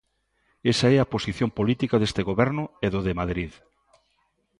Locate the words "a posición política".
0.99-1.95